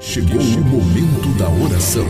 [0.00, 2.06] Chegou o momento da oração.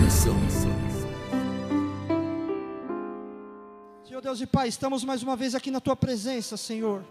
[4.06, 7.04] Senhor Deus e Pai, estamos mais uma vez aqui na tua presença, Senhor.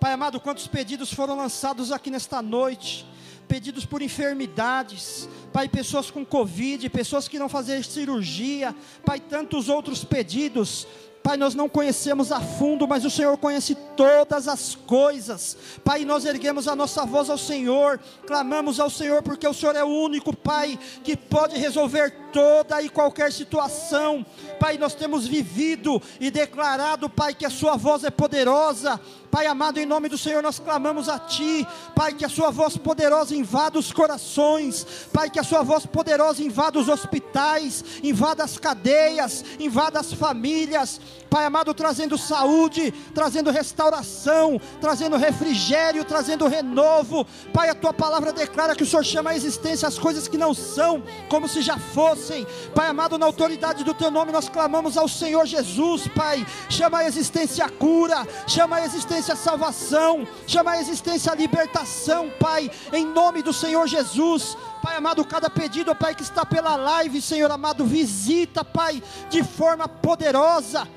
[0.00, 3.06] Pai amado, quantos pedidos foram lançados aqui nesta noite?
[3.46, 8.74] Pedidos por enfermidades, Pai, pessoas com Covid, pessoas que não fazer cirurgia,
[9.04, 10.84] Pai, tantos outros pedidos.
[11.28, 15.58] Pai, nós não conhecemos a fundo, mas o Senhor conhece todas as coisas.
[15.84, 19.84] Pai, nós erguemos a nossa voz ao Senhor, clamamos ao Senhor, porque o Senhor é
[19.84, 24.24] o único, Pai, que pode resolver toda e qualquer situação.
[24.58, 28.98] Pai, nós temos vivido e declarado, Pai, que a Sua voz é poderosa.
[29.30, 32.78] Pai amado, em nome do Senhor, nós clamamos a Ti, Pai, que a Sua voz
[32.78, 38.56] poderosa invada os corações, Pai, que a Sua voz poderosa invada os hospitais, invada as
[38.56, 40.98] cadeias, invada as famílias,
[41.30, 47.26] Pai amado, trazendo saúde, trazendo restauração, trazendo refrigério, trazendo renovo.
[47.52, 50.54] Pai, a tua palavra declara que o Senhor chama a existência as coisas que não
[50.54, 52.46] são, como se já fossem.
[52.74, 56.46] Pai amado, na autoridade do teu nome, nós clamamos ao Senhor Jesus, Pai.
[56.70, 62.30] Chama a existência a cura, chama a existência a salvação, chama a existência a libertação,
[62.40, 64.56] Pai, em nome do Senhor Jesus.
[64.82, 69.88] Pai amado, cada pedido, Pai, que está pela live, Senhor amado, visita, Pai, de forma
[69.88, 70.88] poderosa.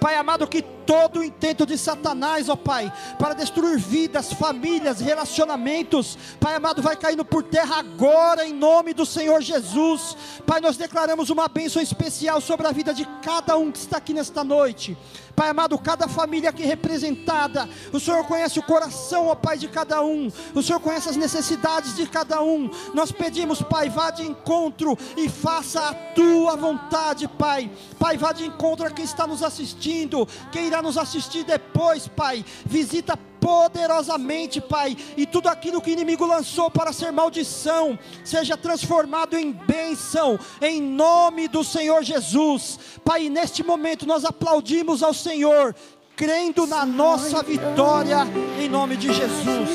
[0.00, 6.16] Pai amado, que todo o intento de Satanás, ó Pai, para destruir vidas, famílias, relacionamentos,
[6.38, 10.16] Pai amado, vai caindo por terra agora, em nome do Senhor Jesus.
[10.44, 14.12] Pai, nós declaramos uma bênção especial sobre a vida de cada um que está aqui
[14.12, 14.96] nesta noite.
[15.34, 20.02] Pai amado, cada família aqui representada, o Senhor conhece o coração, ó Pai, de cada
[20.02, 22.70] um, o Senhor conhece as necessidades de cada um.
[22.94, 27.70] Nós pedimos, Pai, vá de encontro e faça a tua vontade, Pai.
[27.98, 32.42] Pai, vá de encontro a quem está nos assistindo, quem irá nos assistir depois, Pai.
[32.64, 39.36] Visita poderosamente, Pai, e tudo aquilo que o inimigo lançou para ser maldição, seja transformado
[39.36, 42.78] em bênção, em nome do Senhor Jesus.
[43.04, 45.74] Pai, neste momento nós aplaudimos ao Senhor,
[46.16, 48.18] crendo na nossa vitória,
[48.58, 49.70] em nome de Jesus.